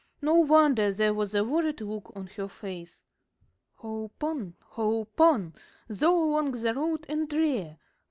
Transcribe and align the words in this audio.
No 0.19 0.33
wonder 0.33 0.91
there 0.91 1.13
was 1.13 1.35
a 1.35 1.43
worried 1.43 1.79
look 1.79 2.11
on 2.15 2.25
her 2.25 2.47
face. 2.47 3.03
"Hope 3.75 4.23
on! 4.23 4.55
hope 4.65 5.21
on! 5.21 5.53
Though 5.89 6.25
long 6.25 6.53
the 6.53 6.73
road 6.73 7.05
and 7.07 7.29
drear. 7.29 7.77